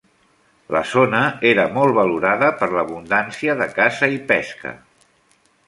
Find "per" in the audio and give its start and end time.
2.63-2.71